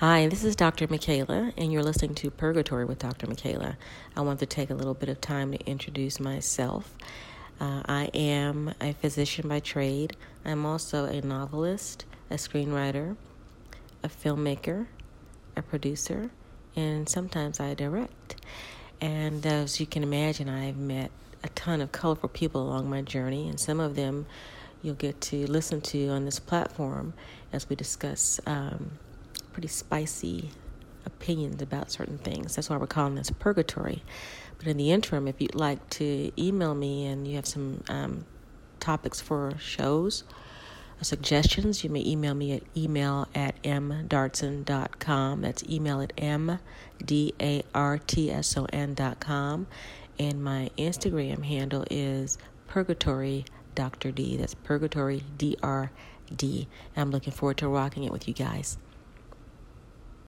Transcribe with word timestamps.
Hi, 0.00 0.28
this 0.28 0.44
is 0.44 0.54
Dr. 0.54 0.86
Michaela, 0.88 1.52
and 1.58 1.72
you're 1.72 1.82
listening 1.82 2.14
to 2.14 2.30
Purgatory 2.30 2.84
with 2.84 3.00
Dr. 3.00 3.26
Michaela. 3.26 3.76
I 4.14 4.20
want 4.20 4.38
to 4.38 4.46
take 4.46 4.70
a 4.70 4.74
little 4.74 4.94
bit 4.94 5.08
of 5.08 5.20
time 5.20 5.50
to 5.50 5.58
introduce 5.66 6.20
myself. 6.20 6.94
Uh, 7.58 7.82
I 7.84 8.04
am 8.14 8.74
a 8.80 8.92
physician 8.92 9.48
by 9.48 9.58
trade. 9.58 10.16
I'm 10.44 10.64
also 10.64 11.06
a 11.06 11.20
novelist, 11.20 12.04
a 12.30 12.34
screenwriter, 12.34 13.16
a 14.04 14.08
filmmaker, 14.08 14.86
a 15.56 15.62
producer, 15.62 16.30
and 16.76 17.08
sometimes 17.08 17.58
I 17.58 17.74
direct. 17.74 18.36
And 19.00 19.44
as 19.44 19.80
you 19.80 19.86
can 19.86 20.04
imagine, 20.04 20.48
I've 20.48 20.76
met 20.76 21.10
a 21.42 21.48
ton 21.48 21.80
of 21.80 21.90
colorful 21.90 22.28
people 22.28 22.62
along 22.62 22.88
my 22.88 23.02
journey, 23.02 23.48
and 23.48 23.58
some 23.58 23.80
of 23.80 23.96
them 23.96 24.26
you'll 24.80 24.94
get 24.94 25.20
to 25.22 25.50
listen 25.50 25.80
to 25.80 26.06
on 26.10 26.24
this 26.24 26.38
platform 26.38 27.14
as 27.52 27.68
we 27.68 27.74
discuss. 27.74 28.38
Um, 28.46 29.00
pretty 29.58 29.66
spicy 29.74 30.50
opinions 31.04 31.60
about 31.60 31.90
certain 31.90 32.16
things. 32.16 32.54
That's 32.54 32.70
why 32.70 32.76
we're 32.76 32.86
calling 32.86 33.16
this 33.16 33.28
purgatory. 33.40 34.04
But 34.56 34.68
in 34.68 34.76
the 34.76 34.92
interim, 34.92 35.26
if 35.26 35.40
you'd 35.40 35.56
like 35.56 35.90
to 35.90 36.30
email 36.38 36.76
me 36.76 37.06
and 37.06 37.26
you 37.26 37.34
have 37.34 37.44
some 37.46 37.82
um, 37.88 38.24
topics 38.78 39.20
for 39.20 39.54
shows 39.58 40.22
or 41.00 41.04
suggestions, 41.04 41.82
you 41.82 41.90
may 41.90 42.06
email 42.06 42.34
me 42.34 42.52
at 42.52 42.62
email 42.76 43.26
at 43.34 43.60
mdartson.com. 43.64 45.40
That's 45.40 45.64
email 45.64 46.02
at 46.02 46.16
com. 46.16 46.60
And 50.20 50.42
my 50.44 50.68
Instagram 50.78 51.44
handle 51.46 51.84
is 51.90 52.38
purgatory 52.68 53.44
dr 53.74 54.12
d. 54.12 54.36
That's 54.36 54.54
purgatory 54.54 55.24
dr 55.36 55.90
i 56.44 56.66
I'm 56.96 57.10
looking 57.10 57.32
forward 57.32 57.56
to 57.56 57.66
rocking 57.66 58.04
it 58.04 58.12
with 58.12 58.28
you 58.28 58.34
guys. 58.34 58.76